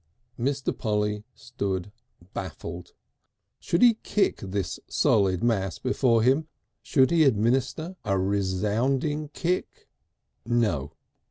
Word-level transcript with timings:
Mr. 0.39 0.75
Polly 0.75 1.25
stood 1.35 1.91
baffled. 2.33 2.93
Should 3.59 3.83
he 3.83 3.99
kick 4.01 4.37
this 4.37 4.79
solid 4.87 5.43
mass 5.43 5.77
before 5.77 6.23
him? 6.23 6.47
Should 6.81 7.11
he 7.11 7.23
administer 7.23 7.95
a 8.03 8.17
resounding 8.17 9.27
kick? 9.27 9.87
No! 10.43 10.93